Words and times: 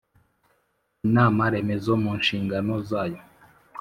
Inama 1.07 1.43
remezo 1.53 1.91
mu 2.03 2.11
nshingano 2.19 2.73
zayo 2.89 3.21